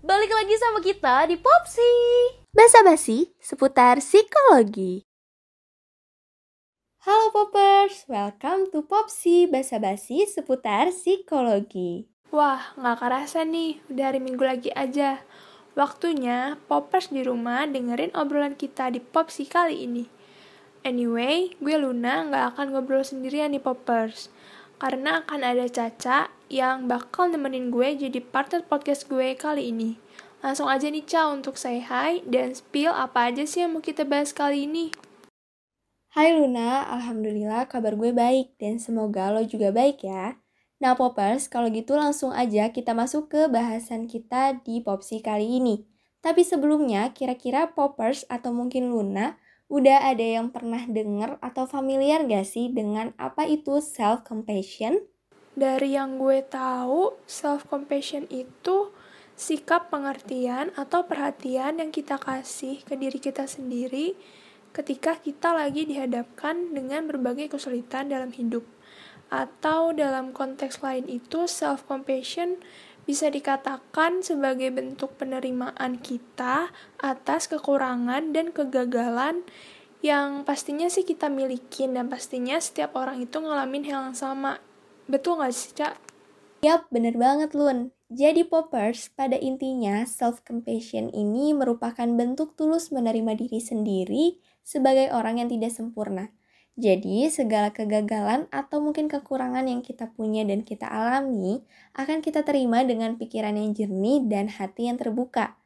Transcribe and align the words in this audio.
Balik 0.00 0.32
lagi 0.32 0.56
sama 0.56 0.80
kita 0.80 1.28
di 1.28 1.36
Popsi. 1.36 1.92
Basa-basi 2.56 3.36
seputar 3.36 4.00
psikologi. 4.00 5.04
Halo 7.04 7.28
Poppers, 7.28 8.08
welcome 8.08 8.72
to 8.72 8.80
Popsi 8.80 9.44
Basa-basi 9.44 10.24
seputar 10.24 10.88
psikologi. 10.88 12.08
Wah, 12.32 12.72
nggak 12.80 12.96
kerasa 12.96 13.44
nih, 13.44 13.84
udah 13.92 14.04
hari 14.08 14.24
minggu 14.24 14.40
lagi 14.40 14.72
aja. 14.72 15.20
Waktunya 15.76 16.56
Poppers 16.64 17.12
di 17.12 17.20
rumah 17.20 17.68
dengerin 17.68 18.16
obrolan 18.16 18.56
kita 18.56 18.88
di 18.88 19.04
Popsi 19.04 19.44
kali 19.44 19.84
ini. 19.84 20.08
Anyway, 20.80 21.52
gue 21.60 21.76
Luna 21.76 22.24
nggak 22.24 22.56
akan 22.56 22.72
ngobrol 22.72 23.04
sendirian 23.04 23.52
nih 23.52 23.60
Poppers. 23.60 24.32
Karena 24.80 25.20
akan 25.20 25.44
ada 25.44 25.68
Caca 25.68 26.32
yang 26.48 26.88
bakal 26.88 27.28
nemenin 27.28 27.68
gue 27.68 28.00
jadi 28.00 28.16
partner 28.16 28.64
podcast 28.64 29.12
gue 29.12 29.36
kali 29.36 29.68
ini. 29.68 30.00
Langsung 30.40 30.72
aja 30.72 30.88
nih 30.88 31.04
Ca 31.04 31.28
untuk 31.28 31.60
say 31.60 31.84
hi 31.84 32.24
dan 32.24 32.56
spill 32.56 32.88
apa 32.88 33.28
aja 33.28 33.44
sih 33.44 33.60
yang 33.60 33.76
mau 33.76 33.84
kita 33.84 34.08
bahas 34.08 34.32
kali 34.32 34.64
ini. 34.64 34.88
Hai 36.16 36.32
Luna, 36.32 36.88
Alhamdulillah 36.96 37.68
kabar 37.68 37.92
gue 37.92 38.08
baik 38.08 38.56
dan 38.56 38.80
semoga 38.80 39.28
lo 39.28 39.44
juga 39.44 39.68
baik 39.68 40.00
ya. 40.00 40.40
Nah 40.80 40.96
Poppers, 40.96 41.52
kalau 41.52 41.68
gitu 41.68 41.92
langsung 42.00 42.32
aja 42.32 42.72
kita 42.72 42.96
masuk 42.96 43.28
ke 43.28 43.52
bahasan 43.52 44.08
kita 44.08 44.64
di 44.64 44.80
Popsi 44.80 45.20
kali 45.20 45.60
ini. 45.60 45.84
Tapi 46.24 46.40
sebelumnya, 46.40 47.12
kira-kira 47.12 47.68
Poppers 47.76 48.24
atau 48.32 48.48
mungkin 48.56 48.88
Luna 48.88 49.36
udah 49.70 50.10
ada 50.10 50.26
yang 50.26 50.50
pernah 50.50 50.82
denger 50.82 51.38
atau 51.38 51.64
familiar 51.64 52.26
gak 52.26 52.42
sih 52.42 52.74
dengan 52.74 53.14
apa 53.14 53.46
itu 53.46 53.78
self-compassion? 53.78 55.06
Dari 55.54 55.94
yang 55.94 56.18
gue 56.18 56.42
tahu, 56.42 57.14
self-compassion 57.24 58.26
itu 58.34 58.90
sikap 59.38 59.88
pengertian 59.88 60.74
atau 60.74 61.06
perhatian 61.06 61.78
yang 61.78 61.94
kita 61.94 62.18
kasih 62.18 62.82
ke 62.82 62.98
diri 62.98 63.16
kita 63.16 63.46
sendiri 63.46 64.18
ketika 64.70 65.18
kita 65.18 65.54
lagi 65.54 65.86
dihadapkan 65.86 66.74
dengan 66.74 67.06
berbagai 67.06 67.54
kesulitan 67.54 68.10
dalam 68.10 68.34
hidup. 68.34 68.66
Atau 69.30 69.94
dalam 69.94 70.34
konteks 70.34 70.82
lain 70.82 71.06
itu 71.06 71.46
self-compassion 71.46 72.58
bisa 73.04 73.28
dikatakan 73.28 74.20
sebagai 74.24 74.72
bentuk 74.72 75.16
penerimaan 75.16 76.00
kita 76.00 76.70
atas 77.00 77.48
kekurangan 77.48 78.32
dan 78.32 78.52
kegagalan 78.52 79.44
yang 80.00 80.48
pastinya 80.48 80.88
sih 80.88 81.04
kita 81.04 81.28
milikin 81.28 81.92
dan 81.92 82.08
pastinya 82.08 82.56
setiap 82.56 82.96
orang 82.96 83.20
itu 83.20 83.36
ngalamin 83.36 83.84
hal 83.88 84.12
yang 84.12 84.16
sama. 84.16 84.60
Betul 85.04 85.40
gak 85.44 85.52
sih, 85.52 85.76
Cak? 85.76 85.94
Yap, 86.64 86.88
bener 86.88 87.16
banget, 87.16 87.52
Lun. 87.52 87.92
Jadi 88.10 88.42
poppers, 88.42 89.12
pada 89.14 89.38
intinya 89.38 90.02
self-compassion 90.02 91.14
ini 91.14 91.54
merupakan 91.54 92.08
bentuk 92.10 92.58
tulus 92.58 92.90
menerima 92.90 93.38
diri 93.38 93.60
sendiri 93.62 94.24
sebagai 94.66 95.14
orang 95.14 95.38
yang 95.40 95.48
tidak 95.48 95.70
sempurna. 95.70 96.34
Jadi, 96.78 97.26
segala 97.30 97.74
kegagalan 97.74 98.46
atau 98.54 98.78
mungkin 98.78 99.10
kekurangan 99.10 99.66
yang 99.66 99.82
kita 99.82 100.10
punya 100.14 100.46
dan 100.46 100.62
kita 100.62 100.86
alami 100.86 101.66
akan 101.98 102.22
kita 102.22 102.46
terima 102.46 102.86
dengan 102.86 103.18
pikiran 103.18 103.58
yang 103.58 103.74
jernih 103.74 104.22
dan 104.26 104.46
hati 104.46 104.86
yang 104.86 104.96
terbuka. 104.96 105.60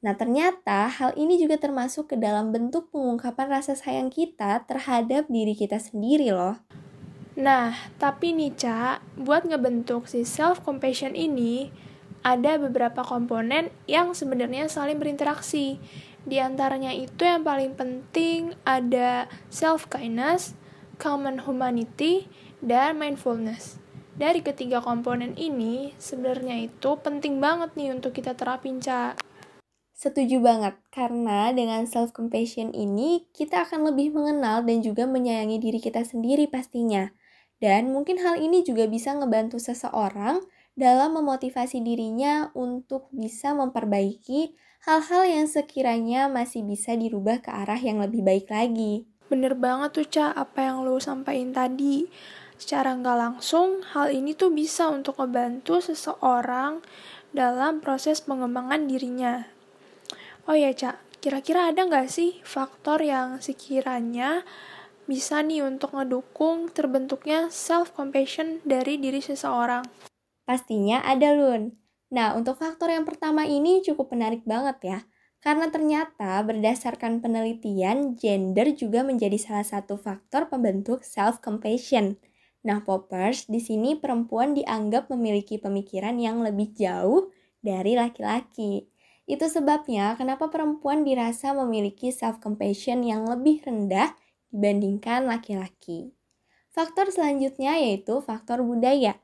Nah, 0.00 0.16
ternyata 0.16 0.88
hal 0.88 1.12
ini 1.14 1.36
juga 1.36 1.60
termasuk 1.60 2.12
ke 2.12 2.16
dalam 2.16 2.56
bentuk 2.56 2.88
pengungkapan 2.88 3.60
rasa 3.60 3.76
sayang 3.76 4.08
kita 4.08 4.64
terhadap 4.64 5.28
diri 5.28 5.52
kita 5.52 5.76
sendiri 5.76 6.32
loh. 6.32 6.56
Nah, 7.36 7.76
tapi 8.00 8.32
nih, 8.32 8.56
Cak, 8.56 9.20
buat 9.20 9.44
ngebentuk 9.44 10.08
si 10.08 10.24
self-compassion 10.24 11.12
ini, 11.12 11.68
ada 12.20 12.60
beberapa 12.60 13.00
komponen 13.00 13.72
yang 13.88 14.12
sebenarnya 14.12 14.68
saling 14.68 15.00
berinteraksi. 15.00 15.80
Di 16.28 16.36
antaranya 16.36 16.92
itu 16.92 17.24
yang 17.24 17.40
paling 17.40 17.72
penting 17.76 18.52
ada 18.68 19.24
self-kindness, 19.48 20.52
common 21.00 21.44
humanity, 21.48 22.28
dan 22.60 23.00
mindfulness. 23.00 23.80
Dari 24.20 24.44
ketiga 24.44 24.84
komponen 24.84 25.32
ini, 25.40 25.96
sebenarnya 25.96 26.60
itu 26.68 26.90
penting 27.00 27.40
banget 27.40 27.72
nih 27.72 27.96
untuk 27.96 28.12
kita 28.12 28.36
terapin, 28.36 28.76
Cak. 28.76 29.16
Setuju 29.96 30.40
banget, 30.44 30.76
karena 30.92 31.52
dengan 31.56 31.88
self-compassion 31.88 32.72
ini 32.76 33.28
kita 33.32 33.64
akan 33.64 33.92
lebih 33.92 34.12
mengenal 34.12 34.64
dan 34.64 34.84
juga 34.84 35.08
menyayangi 35.08 35.56
diri 35.56 35.80
kita 35.80 36.04
sendiri 36.04 36.48
pastinya. 36.48 37.12
Dan 37.60 37.92
mungkin 37.92 38.16
hal 38.20 38.40
ini 38.40 38.64
juga 38.64 38.88
bisa 38.88 39.12
ngebantu 39.12 39.60
seseorang 39.60 40.40
dalam 40.80 41.20
memotivasi 41.20 41.84
dirinya 41.84 42.48
untuk 42.56 43.12
bisa 43.12 43.52
memperbaiki 43.52 44.56
hal-hal 44.88 45.28
yang 45.28 45.44
sekiranya 45.44 46.32
masih 46.32 46.64
bisa 46.64 46.96
dirubah 46.96 47.44
ke 47.44 47.52
arah 47.52 47.76
yang 47.76 48.00
lebih 48.00 48.24
baik 48.24 48.48
lagi. 48.48 49.04
Bener 49.28 49.52
banget 49.52 49.92
tuh, 49.92 50.08
Ca, 50.08 50.32
apa 50.32 50.64
yang 50.64 50.88
lo 50.88 50.96
sampaikan 50.96 51.52
tadi. 51.52 52.08
Secara 52.56 52.96
nggak 52.96 53.18
langsung, 53.20 53.84
hal 53.92 54.08
ini 54.08 54.32
tuh 54.32 54.48
bisa 54.56 54.88
untuk 54.88 55.20
ngebantu 55.20 55.84
seseorang 55.84 56.80
dalam 57.36 57.84
proses 57.84 58.24
pengembangan 58.24 58.88
dirinya, 58.88 59.46
Oh 60.50 60.56
ya, 60.58 60.74
Cak, 60.74 61.22
kira-kira 61.22 61.70
ada 61.70 61.86
nggak 61.86 62.10
sih 62.10 62.42
faktor 62.42 63.04
yang 63.06 63.38
sekiranya 63.38 64.42
bisa 65.06 65.38
nih 65.46 65.62
untuk 65.62 65.94
ngedukung 65.94 66.74
terbentuknya 66.74 67.46
self-compassion 67.52 68.64
dari 68.66 68.98
diri 68.98 69.22
seseorang? 69.22 70.09
Pastinya 70.50 70.98
ada, 71.06 71.30
Lun. 71.30 71.78
Nah, 72.10 72.34
untuk 72.34 72.58
faktor 72.58 72.90
yang 72.90 73.06
pertama 73.06 73.46
ini 73.46 73.86
cukup 73.86 74.10
menarik 74.10 74.42
banget 74.42 74.78
ya. 74.82 74.98
Karena 75.38 75.70
ternyata 75.70 76.42
berdasarkan 76.42 77.22
penelitian, 77.22 78.18
gender 78.18 78.74
juga 78.74 79.06
menjadi 79.06 79.38
salah 79.38 79.62
satu 79.62 79.94
faktor 79.94 80.50
pembentuk 80.50 81.06
self-compassion. 81.06 82.18
Nah, 82.66 82.82
poppers, 82.82 83.46
di 83.46 83.62
sini 83.62 83.94
perempuan 83.94 84.58
dianggap 84.58 85.06
memiliki 85.14 85.62
pemikiran 85.62 86.18
yang 86.18 86.42
lebih 86.42 86.74
jauh 86.74 87.30
dari 87.62 87.94
laki-laki. 87.94 88.90
Itu 89.30 89.46
sebabnya 89.46 90.18
kenapa 90.18 90.50
perempuan 90.50 91.06
dirasa 91.06 91.54
memiliki 91.54 92.10
self-compassion 92.10 93.06
yang 93.06 93.22
lebih 93.22 93.62
rendah 93.62 94.18
dibandingkan 94.50 95.30
laki-laki. 95.30 96.10
Faktor 96.74 97.14
selanjutnya 97.14 97.78
yaitu 97.78 98.18
faktor 98.18 98.66
budaya. 98.66 99.14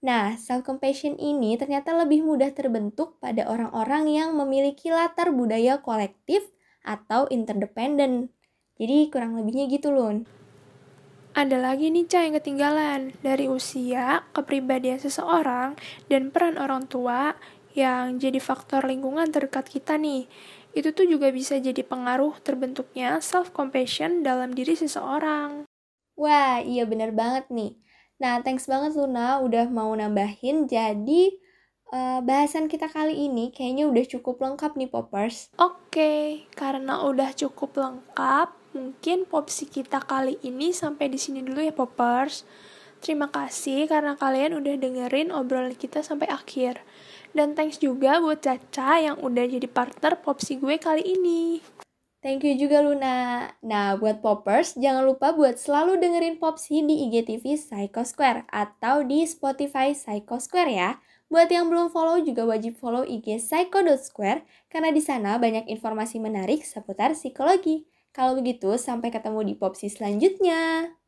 Nah, 0.00 0.32
self-compassion 0.32 1.20
ini 1.20 1.60
ternyata 1.60 1.92
lebih 1.92 2.24
mudah 2.24 2.48
terbentuk 2.56 3.20
pada 3.20 3.44
orang-orang 3.44 4.08
yang 4.08 4.30
memiliki 4.32 4.88
latar 4.88 5.28
budaya 5.28 5.76
kolektif 5.84 6.48
atau 6.80 7.28
interdependent. 7.28 8.32
Jadi 8.80 9.12
kurang 9.12 9.36
lebihnya 9.36 9.68
gitu 9.68 9.92
loh. 9.92 10.24
Ada 11.36 11.60
lagi 11.60 11.92
nih 11.92 12.08
Ca 12.10 12.26
yang 12.26 12.34
ketinggalan 12.40 13.00
dari 13.22 13.46
usia, 13.46 14.24
kepribadian 14.32 14.98
seseorang, 14.98 15.76
dan 16.10 16.32
peran 16.32 16.56
orang 16.56 16.88
tua 16.90 17.38
yang 17.76 18.18
jadi 18.18 18.40
faktor 18.42 18.82
lingkungan 18.82 19.30
terdekat 19.30 19.70
kita 19.70 19.94
nih, 19.94 20.26
itu 20.74 20.90
tuh 20.90 21.06
juga 21.06 21.30
bisa 21.30 21.54
jadi 21.60 21.86
pengaruh 21.86 22.34
terbentuknya 22.42 23.22
self-compassion 23.22 24.26
dalam 24.26 24.50
diri 24.56 24.74
seseorang. 24.74 25.68
Wah, 26.22 26.54
iya 26.72 26.82
bener 26.90 27.10
banget 27.20 27.44
nih. 27.56 27.70
Nah, 28.20 28.44
thanks 28.44 28.68
banget 28.68 28.92
Luna 29.00 29.40
udah 29.40 29.66
mau 29.72 29.88
nambahin. 29.96 30.68
Jadi, 30.68 31.40
uh, 31.88 32.20
bahasan 32.20 32.68
kita 32.68 32.92
kali 32.92 33.16
ini 33.16 33.48
kayaknya 33.48 33.88
udah 33.88 34.04
cukup 34.04 34.44
lengkap 34.44 34.76
nih 34.76 34.92
Poppers. 34.92 35.48
Oke, 35.56 36.44
karena 36.52 37.00
udah 37.00 37.32
cukup 37.32 37.80
lengkap, 37.80 38.76
mungkin 38.76 39.24
popsi 39.24 39.66
kita 39.66 40.04
kali 40.04 40.36
ini 40.44 40.70
sampai 40.70 41.08
di 41.08 41.16
sini 41.16 41.40
dulu 41.40 41.64
ya 41.64 41.72
Poppers. 41.72 42.44
Terima 43.00 43.32
kasih 43.32 43.88
karena 43.88 44.12
kalian 44.12 44.60
udah 44.60 44.76
dengerin 44.76 45.32
obrolan 45.32 45.72
kita 45.72 46.04
sampai 46.04 46.28
akhir. 46.28 46.84
Dan 47.32 47.56
thanks 47.56 47.80
juga 47.80 48.20
buat 48.20 48.44
Caca 48.44 49.00
yang 49.00 49.16
udah 49.16 49.48
jadi 49.48 49.64
partner 49.64 50.20
Popsi 50.20 50.60
gue 50.60 50.76
kali 50.76 51.08
ini. 51.08 51.64
Thank 52.20 52.44
you 52.44 52.52
juga 52.52 52.84
Luna. 52.84 53.48
Nah, 53.64 53.96
buat 53.96 54.20
Poppers, 54.20 54.76
jangan 54.76 55.08
lupa 55.08 55.32
buat 55.32 55.56
selalu 55.56 55.96
dengerin 56.04 56.36
Popsi 56.36 56.84
di 56.84 57.08
IGTV 57.08 57.56
Psycho 57.56 58.04
Square 58.04 58.44
atau 58.52 59.00
di 59.08 59.24
Spotify 59.24 59.96
Psycho 59.96 60.36
Square 60.36 60.68
ya. 60.68 60.90
Buat 61.32 61.48
yang 61.48 61.72
belum 61.72 61.88
follow 61.88 62.20
juga 62.20 62.44
wajib 62.44 62.76
follow 62.76 63.08
IG 63.08 63.40
Psycho.square 63.40 64.44
karena 64.68 64.90
di 64.92 65.00
sana 65.00 65.40
banyak 65.40 65.64
informasi 65.72 66.20
menarik 66.20 66.60
seputar 66.60 67.16
psikologi. 67.16 67.88
Kalau 68.12 68.36
begitu, 68.36 68.76
sampai 68.76 69.08
ketemu 69.08 69.40
di 69.48 69.54
Popsi 69.56 69.88
selanjutnya. 69.88 70.99